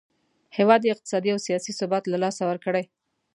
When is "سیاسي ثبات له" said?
1.47-2.17